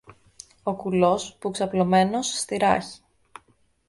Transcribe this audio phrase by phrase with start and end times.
[0.63, 3.01] Ο κουλός, που ξαπλωμένος στη ράχη